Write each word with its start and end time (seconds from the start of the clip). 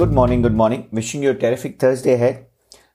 Good 0.00 0.12
morning, 0.12 0.40
good 0.40 0.54
morning. 0.54 0.88
Wishing 0.92 1.22
you 1.22 1.32
a 1.32 1.34
terrific 1.34 1.78
Thursday 1.78 2.14
ahead. 2.14 2.46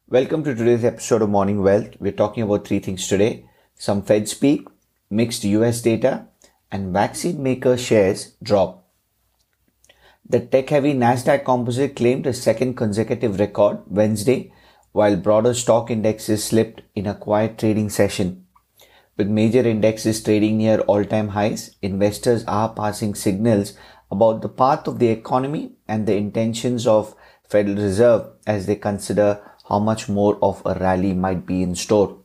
Welcome 0.09 0.43
to 0.43 0.55
today's 0.55 0.83
episode 0.83 1.21
of 1.21 1.29
Morning 1.29 1.61
Wealth. 1.61 1.89
We're 1.99 2.11
talking 2.11 2.41
about 2.41 2.67
three 2.67 2.79
things 2.79 3.07
today 3.07 3.47
some 3.75 4.01
Fed 4.01 4.27
speak, 4.27 4.67
mixed 5.11 5.43
US 5.43 5.83
data, 5.83 6.25
and 6.71 6.91
vaccine 6.91 7.43
maker 7.43 7.77
shares 7.77 8.33
drop. 8.41 8.87
The 10.27 10.39
tech 10.39 10.69
heavy 10.69 10.95
NASDAQ 10.95 11.45
composite 11.45 11.95
claimed 11.95 12.25
a 12.25 12.33
second 12.33 12.75
consecutive 12.75 13.39
record 13.39 13.83
Wednesday, 13.85 14.51
while 14.91 15.15
broader 15.15 15.53
stock 15.53 15.91
indexes 15.91 16.43
slipped 16.43 16.81
in 16.95 17.05
a 17.05 17.13
quiet 17.13 17.59
trading 17.59 17.91
session. 17.91 18.47
With 19.15 19.29
major 19.29 19.61
indexes 19.61 20.23
trading 20.23 20.57
near 20.57 20.79
all 20.79 21.05
time 21.05 21.29
highs, 21.29 21.75
investors 21.83 22.43
are 22.47 22.73
passing 22.73 23.13
signals 23.13 23.77
about 24.11 24.41
the 24.41 24.49
path 24.49 24.87
of 24.87 24.99
the 24.99 25.07
economy 25.07 25.73
and 25.87 26.05
the 26.05 26.15
intentions 26.15 26.85
of 26.87 27.15
Federal 27.47 27.75
Reserve 27.75 28.27
as 28.45 28.65
they 28.65 28.75
consider 28.75 29.41
how 29.69 29.79
much 29.79 30.07
more 30.07 30.37
of 30.41 30.61
a 30.65 30.75
rally 30.75 31.13
might 31.13 31.45
be 31.45 31.61
in 31.63 31.75
store. 31.75 32.17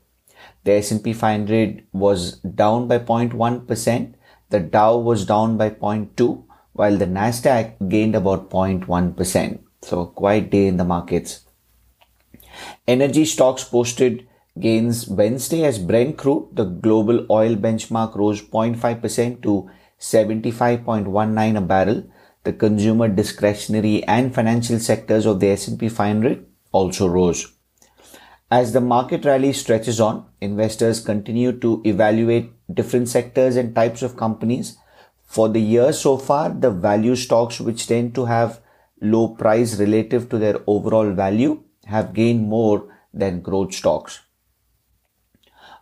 The 0.65 0.73
S&P 0.73 1.13
500 1.13 1.87
was 1.93 2.39
down 2.41 2.89
by 2.89 2.99
0.1%, 2.99 4.15
the 4.51 4.61
Dow 4.61 4.99
was 4.99 5.25
down 5.25 5.57
by 5.57 5.71
0.2, 5.71 6.45
while 6.73 6.97
the 6.97 7.07
Nasdaq 7.07 7.89
gained 7.89 8.15
about 8.15 8.51
0.1%. 8.51 9.59
So 9.83 10.01
a 10.01 10.07
quiet 10.07 10.51
day 10.51 10.67
in 10.67 10.77
the 10.77 10.85
markets. 10.85 11.47
Energy 12.87 13.25
stocks 13.25 13.65
posted 13.65 14.27
gains 14.59 15.09
Wednesday 15.09 15.65
as 15.65 15.79
Brent 15.79 16.19
crude, 16.19 16.49
the 16.53 16.65
global 16.65 17.27
oil 17.31 17.55
benchmark 17.57 18.17
rose 18.17 18.43
0.5% 18.43 19.43
to 19.43 19.71
75.19 20.01 21.57
a 21.57 21.61
barrel. 21.61 22.05
The 22.43 22.53
consumer 22.55 23.09
discretionary 23.09 24.03
and 24.05 24.35
financial 24.35 24.79
sectors 24.79 25.27
of 25.27 25.41
the 25.41 25.49
S&P 25.49 25.89
500 25.89 26.47
also 26.73 27.07
rose. 27.07 27.53
As 28.51 28.73
the 28.73 28.81
market 28.81 29.25
rally 29.25 29.53
stretches 29.53 30.01
on, 30.01 30.27
investors 30.41 31.01
continue 31.01 31.53
to 31.61 31.83
evaluate 31.85 32.51
different 32.75 33.09
sectors 33.09 33.57
and 33.57 33.75
types 33.75 34.03
of 34.03 34.17
companies. 34.17 34.77
For 35.25 35.49
the 35.49 35.61
year 35.61 35.93
so 35.93 36.17
far, 36.17 36.49
the 36.51 36.71
value 36.71 37.15
stocks 37.15 37.61
which 37.61 37.87
tend 37.87 38.15
to 38.17 38.25
have 38.25 38.61
low 39.01 39.29
price 39.29 39.79
relative 39.79 40.29
to 40.31 40.39
their 40.39 40.61
overall 40.67 41.13
value 41.13 41.63
have 41.87 42.15
gained 42.15 42.49
more 42.49 42.89
than 43.15 43.41
growth 43.41 43.75
stocks. 43.75 44.21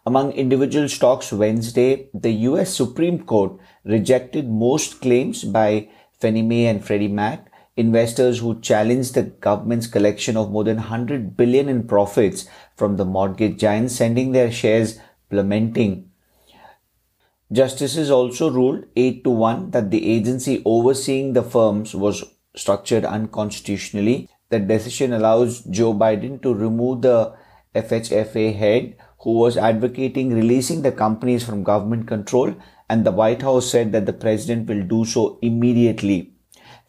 Among 0.08 0.32
individual 0.32 0.88
stocks 0.88 1.34
Wednesday, 1.34 2.08
the 2.14 2.30
US 2.48 2.74
Supreme 2.74 3.24
Court 3.24 3.58
rejected 3.84 4.48
most 4.48 5.02
claims 5.02 5.44
by 5.44 5.90
Fannie 6.18 6.40
Mae 6.40 6.64
and 6.68 6.82
Freddie 6.82 7.08
Mac, 7.08 7.52
investors 7.76 8.38
who 8.38 8.58
challenged 8.62 9.12
the 9.12 9.24
government's 9.24 9.86
collection 9.86 10.38
of 10.38 10.50
more 10.50 10.64
than 10.64 10.76
100 10.76 11.36
billion 11.36 11.68
in 11.68 11.86
profits 11.86 12.48
from 12.74 12.96
the 12.96 13.04
mortgage 13.04 13.58
giants, 13.58 13.96
sending 13.96 14.32
their 14.32 14.50
shares 14.50 14.98
plummeting. 15.28 16.08
Justices 17.52 18.10
also 18.10 18.50
ruled 18.50 18.86
8 18.96 19.22
to 19.24 19.30
1 19.30 19.72
that 19.72 19.90
the 19.90 20.10
agency 20.10 20.62
overseeing 20.64 21.34
the 21.34 21.42
firms 21.42 21.94
was 21.94 22.24
structured 22.56 23.04
unconstitutionally. 23.04 24.30
The 24.48 24.58
decision 24.58 25.12
allows 25.12 25.60
Joe 25.64 25.92
Biden 25.92 26.40
to 26.40 26.54
remove 26.54 27.02
the 27.02 27.36
FHFA 27.74 28.56
head 28.56 28.96
who 29.20 29.32
was 29.32 29.56
advocating 29.56 30.32
releasing 30.32 30.82
the 30.82 30.92
companies 30.92 31.44
from 31.44 31.62
government 31.62 32.06
control 32.06 32.54
and 32.88 33.04
the 33.04 33.12
White 33.12 33.42
House 33.42 33.70
said 33.70 33.92
that 33.92 34.06
the 34.06 34.12
president 34.12 34.68
will 34.68 34.82
do 34.82 35.04
so 35.04 35.38
immediately. 35.42 36.32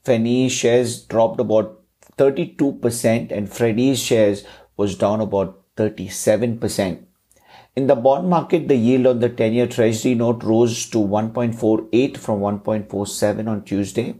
Fannie's 0.03 0.51
shares 0.51 1.01
dropped 1.03 1.39
about 1.39 1.81
32% 2.17 3.31
and 3.31 3.51
Freddie's 3.51 3.99
shares 3.99 4.45
was 4.77 4.95
down 4.95 5.21
about 5.21 5.61
37%. 5.77 7.05
In 7.75 7.87
the 7.87 7.95
bond 7.95 8.29
market, 8.29 8.67
the 8.67 8.75
yield 8.75 9.07
on 9.07 9.19
the 9.19 9.29
10-year 9.29 9.67
treasury 9.67 10.15
note 10.15 10.43
rose 10.43 10.85
to 10.89 10.97
1.48 10.97 12.17
from 12.17 12.41
1.47 12.41 13.47
on 13.47 13.63
Tuesday. 13.63 14.15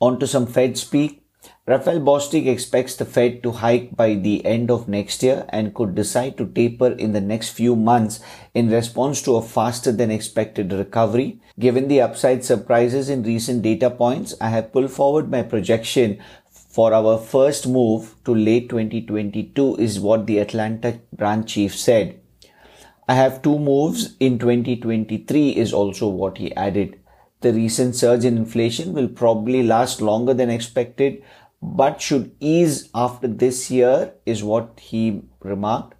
On 0.00 0.20
to 0.20 0.26
some 0.26 0.46
Fed 0.46 0.78
speak. 0.78 1.23
Raphael 1.66 2.00
Bostic 2.00 2.46
expects 2.46 2.94
the 2.96 3.04
Fed 3.04 3.42
to 3.42 3.52
hike 3.52 3.96
by 3.96 4.14
the 4.14 4.44
end 4.44 4.70
of 4.70 4.88
next 4.88 5.22
year 5.22 5.46
and 5.48 5.74
could 5.74 5.94
decide 5.94 6.36
to 6.36 6.46
taper 6.46 6.88
in 6.88 7.12
the 7.12 7.20
next 7.20 7.50
few 7.50 7.74
months 7.74 8.20
in 8.52 8.70
response 8.70 9.22
to 9.22 9.36
a 9.36 9.42
faster 9.42 9.90
than 9.90 10.10
expected 10.10 10.72
recovery. 10.72 11.40
Given 11.58 11.88
the 11.88 12.00
upside 12.02 12.44
surprises 12.44 13.08
in 13.08 13.22
recent 13.22 13.62
data 13.62 13.88
points, 13.88 14.34
I 14.40 14.50
have 14.50 14.72
pulled 14.72 14.90
forward 14.90 15.30
my 15.30 15.42
projection 15.42 16.20
for 16.50 16.92
our 16.92 17.18
first 17.18 17.68
move 17.68 18.16
to 18.24 18.34
late 18.34 18.68
2022 18.68 19.76
is 19.76 20.00
what 20.00 20.26
the 20.26 20.38
Atlanta 20.38 21.00
branch 21.12 21.52
chief 21.54 21.76
said. 21.76 22.20
I 23.06 23.14
have 23.14 23.42
two 23.42 23.58
moves 23.58 24.16
in 24.18 24.38
2023 24.38 25.50
is 25.50 25.72
also 25.72 26.08
what 26.08 26.38
he 26.38 26.54
added. 26.56 26.98
The 27.44 27.52
recent 27.52 27.94
surge 27.94 28.24
in 28.24 28.38
inflation 28.38 28.94
will 28.94 29.06
probably 29.06 29.62
last 29.62 30.00
longer 30.00 30.32
than 30.32 30.48
expected, 30.48 31.22
but 31.60 32.00
should 32.00 32.34
ease 32.40 32.88
after 32.94 33.28
this 33.28 33.70
year 33.70 34.14
is 34.24 34.42
what 34.42 34.80
he 34.80 35.24
remarked. 35.40 35.92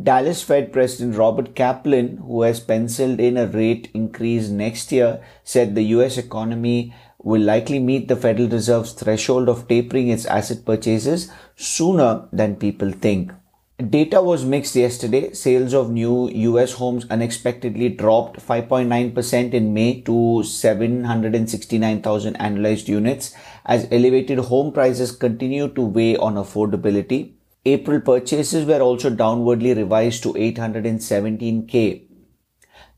Dallas 0.00 0.40
Fed 0.44 0.72
President 0.72 1.16
Robert 1.16 1.56
Kaplan, 1.56 2.18
who 2.18 2.42
has 2.42 2.60
penciled 2.60 3.18
in 3.18 3.36
a 3.36 3.48
rate 3.48 3.90
increase 3.92 4.50
next 4.50 4.92
year, 4.92 5.20
said 5.42 5.74
the 5.74 5.82
US 5.96 6.16
economy 6.16 6.94
will 7.18 7.42
likely 7.42 7.80
meet 7.80 8.06
the 8.06 8.14
Federal 8.14 8.48
Reserve's 8.48 8.92
threshold 8.92 9.48
of 9.48 9.66
tapering 9.66 10.06
its 10.06 10.26
asset 10.26 10.64
purchases 10.64 11.28
sooner 11.56 12.28
than 12.32 12.54
people 12.54 12.92
think. 12.92 13.32
Data 13.78 14.20
was 14.20 14.44
mixed 14.44 14.74
yesterday. 14.74 15.32
Sales 15.32 15.72
of 15.72 15.92
new 15.92 16.28
US 16.28 16.72
homes 16.72 17.06
unexpectedly 17.10 17.90
dropped 17.90 18.40
5.9% 18.40 19.54
in 19.54 19.72
May 19.72 20.00
to 20.00 20.42
769,000 20.42 22.36
annualized 22.38 22.88
units 22.88 23.36
as 23.64 23.86
elevated 23.92 24.40
home 24.40 24.72
prices 24.72 25.12
continue 25.12 25.68
to 25.68 25.82
weigh 25.82 26.16
on 26.16 26.34
affordability. 26.34 27.34
April 27.64 28.00
purchases 28.00 28.66
were 28.66 28.80
also 28.80 29.10
downwardly 29.10 29.76
revised 29.76 30.24
to 30.24 30.32
817k. 30.32 32.02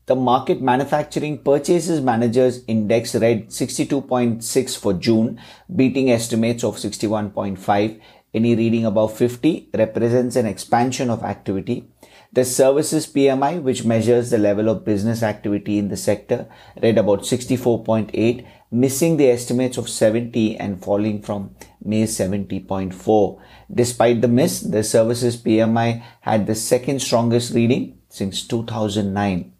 The 0.07 0.15
Markit 0.15 0.61
manufacturing 0.61 1.37
purchases 1.37 2.01
managers 2.01 2.63
index 2.65 3.13
read 3.13 3.49
62.6 3.49 4.77
for 4.77 4.93
June, 4.93 5.39
beating 5.75 6.09
estimates 6.09 6.63
of 6.63 6.77
61.5. 6.77 8.01
Any 8.33 8.55
reading 8.55 8.85
above 8.85 9.17
50 9.17 9.69
represents 9.73 10.37
an 10.37 10.45
expansion 10.45 11.09
of 11.09 11.23
activity. 11.23 11.89
The 12.31 12.45
services 12.45 13.07
PMI, 13.07 13.61
which 13.61 13.83
measures 13.83 14.29
the 14.29 14.37
level 14.37 14.69
of 14.69 14.85
business 14.85 15.21
activity 15.21 15.77
in 15.77 15.89
the 15.89 15.97
sector, 15.97 16.47
read 16.81 16.97
about 16.97 17.23
64.8, 17.23 18.45
missing 18.71 19.17
the 19.17 19.29
estimates 19.29 19.77
of 19.77 19.89
70 19.89 20.55
and 20.57 20.81
falling 20.81 21.21
from 21.21 21.53
May 21.83 22.03
70.4. 22.03 23.41
Despite 23.73 24.21
the 24.21 24.29
miss, 24.29 24.61
the 24.61 24.83
services 24.83 25.35
PMI 25.35 26.01
had 26.21 26.47
the 26.47 26.55
second 26.55 27.01
strongest 27.01 27.53
reading 27.53 27.99
since 28.07 28.47
2009. 28.47 29.51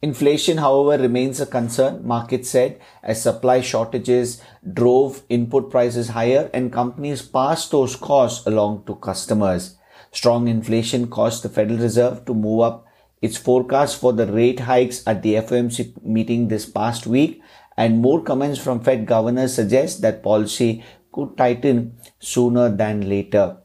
Inflation, 0.00 0.58
however, 0.58 1.02
remains 1.02 1.40
a 1.40 1.46
concern, 1.46 2.04
Markit 2.04 2.44
said, 2.44 2.80
as 3.02 3.20
supply 3.20 3.60
shortages 3.60 4.40
drove 4.72 5.22
input 5.28 5.70
prices 5.70 6.10
higher 6.10 6.48
and 6.54 6.72
companies 6.72 7.22
passed 7.22 7.72
those 7.72 7.96
costs 7.96 8.46
along 8.46 8.84
to 8.86 8.94
customers. 8.94 9.76
Strong 10.12 10.46
inflation 10.46 11.08
caused 11.08 11.42
the 11.42 11.48
Federal 11.48 11.80
Reserve 11.80 12.24
to 12.26 12.34
move 12.34 12.60
up 12.60 12.86
its 13.20 13.36
forecast 13.36 14.00
for 14.00 14.12
the 14.12 14.26
rate 14.26 14.60
hikes 14.60 15.02
at 15.04 15.22
the 15.22 15.34
FOMC 15.34 16.00
meeting 16.04 16.46
this 16.46 16.64
past 16.64 17.06
week, 17.06 17.42
and 17.76 17.98
more 17.98 18.22
comments 18.22 18.60
from 18.60 18.80
Fed 18.80 19.04
governors 19.04 19.54
suggest 19.54 20.00
that 20.02 20.22
policy 20.22 20.84
could 21.10 21.36
tighten 21.36 21.98
sooner 22.20 22.68
than 22.68 23.08
later. 23.08 23.56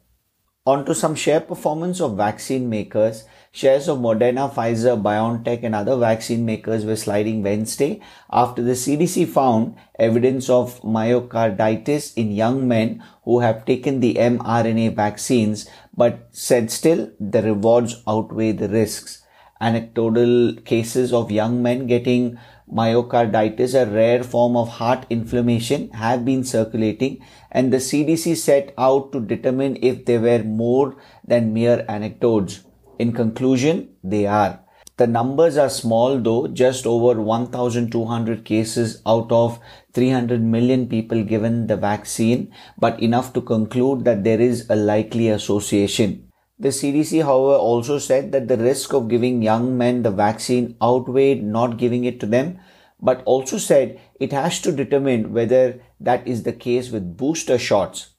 On 0.65 0.85
to 0.85 0.95
some 0.95 1.13
share 1.13 1.41
performance 1.41 1.99
of 2.01 2.17
vaccine 2.17 2.69
makers. 2.69 3.25
Shares 3.55 3.87
of 3.87 3.99
Moderna, 3.99 4.51
Pfizer, 4.51 4.99
BioNTech 4.99 5.61
and 5.61 5.75
other 5.75 5.95
vaccine 5.95 6.43
makers 6.43 6.85
were 6.85 6.95
sliding 6.95 7.43
Wednesday 7.43 8.01
after 8.31 8.63
the 8.63 8.71
CDC 8.71 9.27
found 9.27 9.75
evidence 9.99 10.49
of 10.49 10.81
myocarditis 10.81 12.17
in 12.17 12.31
young 12.31 12.67
men 12.67 13.03
who 13.25 13.41
have 13.41 13.63
taken 13.63 13.99
the 13.99 14.15
mRNA 14.15 14.95
vaccines 14.95 15.69
but 15.95 16.29
said 16.31 16.71
still 16.71 17.11
the 17.19 17.43
rewards 17.43 18.01
outweigh 18.07 18.53
the 18.53 18.67
risks. 18.69 19.23
Anecdotal 19.61 20.55
cases 20.65 21.13
of 21.13 21.29
young 21.29 21.61
men 21.61 21.85
getting 21.85 22.39
myocarditis, 22.67 23.79
a 23.79 23.85
rare 23.85 24.23
form 24.23 24.57
of 24.57 24.67
heart 24.67 25.05
inflammation, 25.11 25.91
have 25.91 26.25
been 26.25 26.43
circulating 26.43 27.23
and 27.51 27.71
the 27.71 27.77
CDC 27.77 28.35
set 28.35 28.73
out 28.79 29.11
to 29.11 29.19
determine 29.19 29.77
if 29.83 30.05
they 30.05 30.17
were 30.17 30.43
more 30.43 30.95
than 31.23 31.53
mere 31.53 31.85
anecdotes. 31.87 32.63
In 32.99 33.11
conclusion, 33.11 33.95
they 34.03 34.27
are. 34.27 34.63
The 34.97 35.07
numbers 35.07 35.57
are 35.57 35.69
small 35.69 36.19
though, 36.19 36.47
just 36.47 36.85
over 36.85 37.19
1,200 37.19 38.45
cases 38.45 39.01
out 39.07 39.31
of 39.31 39.59
300 39.93 40.41
million 40.41 40.87
people 40.87 41.23
given 41.23 41.65
the 41.65 41.77
vaccine, 41.77 42.53
but 42.77 42.99
enough 43.01 43.33
to 43.33 43.41
conclude 43.41 44.05
that 44.05 44.23
there 44.23 44.39
is 44.39 44.69
a 44.69 44.75
likely 44.75 45.29
association. 45.29 46.31
The 46.59 46.69
CDC, 46.69 47.23
however, 47.23 47.55
also 47.55 47.97
said 47.97 48.31
that 48.33 48.47
the 48.47 48.57
risk 48.57 48.93
of 48.93 49.09
giving 49.09 49.41
young 49.41 49.75
men 49.75 50.03
the 50.03 50.11
vaccine 50.11 50.77
outweighed 50.81 51.43
not 51.43 51.77
giving 51.77 52.05
it 52.05 52.19
to 52.19 52.27
them, 52.27 52.59
but 53.01 53.23
also 53.25 53.57
said 53.57 53.99
it 54.19 54.31
has 54.31 54.61
to 54.61 54.71
determine 54.71 55.33
whether 55.33 55.81
that 55.99 56.27
is 56.27 56.43
the 56.43 56.53
case 56.53 56.91
with 56.91 57.17
booster 57.17 57.57
shots. 57.57 58.11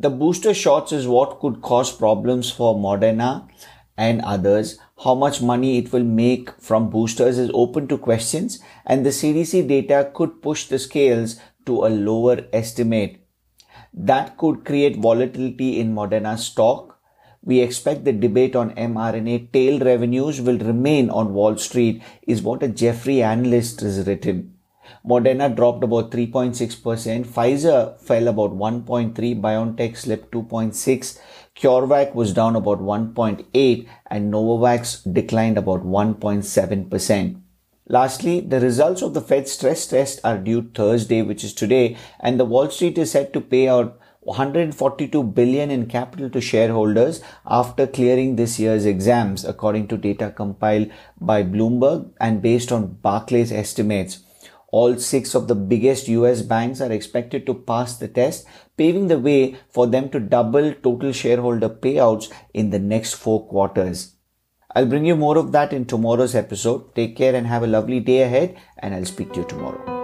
The 0.00 0.10
booster 0.10 0.52
shots 0.52 0.92
is 0.92 1.06
what 1.06 1.40
could 1.40 1.62
cause 1.62 1.90
problems 1.90 2.50
for 2.50 2.76
Moderna 2.76 3.48
and 3.98 4.22
others. 4.22 4.78
How 5.04 5.14
much 5.14 5.42
money 5.42 5.76
it 5.76 5.92
will 5.92 6.04
make 6.04 6.50
from 6.60 6.88
boosters 6.88 7.36
is 7.36 7.50
open 7.52 7.88
to 7.88 7.98
questions 7.98 8.60
and 8.86 9.04
the 9.04 9.10
CDC 9.10 9.68
data 9.68 10.10
could 10.14 10.40
push 10.40 10.66
the 10.66 10.78
scales 10.78 11.38
to 11.66 11.84
a 11.84 11.88
lower 11.88 12.46
estimate. 12.52 13.20
That 13.92 14.36
could 14.38 14.64
create 14.64 14.96
volatility 14.96 15.80
in 15.80 15.94
Moderna 15.94 16.38
stock. 16.38 16.98
We 17.42 17.60
expect 17.60 18.04
the 18.04 18.12
debate 18.12 18.54
on 18.54 18.74
mRNA 18.74 19.52
tail 19.52 19.80
revenues 19.80 20.40
will 20.40 20.58
remain 20.58 21.10
on 21.10 21.34
Wall 21.34 21.56
Street 21.56 22.02
is 22.22 22.42
what 22.42 22.62
a 22.62 22.68
Jefferies 22.68 23.22
analyst 23.22 23.80
has 23.80 24.06
written. 24.06 24.54
Moderna 25.06 25.54
dropped 25.54 25.84
about 25.84 26.10
3.6%. 26.10 27.26
Pfizer 27.26 28.00
fell 28.00 28.28
about 28.28 28.52
1.3. 28.52 29.40
BioNTech 29.40 29.96
slipped 29.96 30.32
2.6. 30.32 31.18
CureVac 31.60 32.14
was 32.14 32.32
down 32.32 32.54
about 32.54 32.80
1.8 32.80 33.88
and 34.06 34.32
Novavax 34.32 35.12
declined 35.12 35.58
about 35.58 35.84
1.7%. 35.84 37.40
Lastly, 37.88 38.40
the 38.40 38.60
results 38.60 39.02
of 39.02 39.14
the 39.14 39.20
Fed 39.20 39.48
stress 39.48 39.86
test 39.86 40.20
are 40.22 40.38
due 40.38 40.70
Thursday, 40.74 41.22
which 41.22 41.42
is 41.42 41.52
today, 41.52 41.96
and 42.20 42.38
the 42.38 42.44
Wall 42.44 42.70
Street 42.70 42.98
is 42.98 43.10
set 43.10 43.32
to 43.32 43.40
pay 43.40 43.66
out 43.66 43.98
142 44.20 45.22
billion 45.24 45.70
in 45.70 45.86
capital 45.86 46.28
to 46.30 46.40
shareholders 46.40 47.22
after 47.46 47.86
clearing 47.86 48.36
this 48.36 48.60
year's 48.60 48.84
exams, 48.84 49.44
according 49.44 49.88
to 49.88 49.96
data 49.96 50.30
compiled 50.30 50.90
by 51.18 51.42
Bloomberg 51.42 52.10
and 52.20 52.42
based 52.42 52.70
on 52.70 52.98
Barclays 53.02 53.50
estimates. 53.50 54.22
All 54.70 54.96
six 54.96 55.34
of 55.34 55.48
the 55.48 55.54
biggest 55.54 56.08
US 56.08 56.42
banks 56.42 56.80
are 56.80 56.92
expected 56.92 57.46
to 57.46 57.54
pass 57.54 57.96
the 57.96 58.08
test, 58.08 58.46
paving 58.76 59.08
the 59.08 59.18
way 59.18 59.56
for 59.70 59.86
them 59.86 60.10
to 60.10 60.20
double 60.20 60.74
total 60.74 61.12
shareholder 61.12 61.70
payouts 61.70 62.30
in 62.52 62.70
the 62.70 62.78
next 62.78 63.14
four 63.14 63.46
quarters. 63.46 64.14
I'll 64.74 64.86
bring 64.86 65.06
you 65.06 65.16
more 65.16 65.38
of 65.38 65.52
that 65.52 65.72
in 65.72 65.86
tomorrow's 65.86 66.34
episode. 66.34 66.94
Take 66.94 67.16
care 67.16 67.34
and 67.34 67.46
have 67.46 67.62
a 67.62 67.66
lovely 67.66 68.00
day 68.00 68.22
ahead, 68.22 68.58
and 68.78 68.94
I'll 68.94 69.06
speak 69.06 69.32
to 69.32 69.40
you 69.40 69.46
tomorrow. 69.46 69.97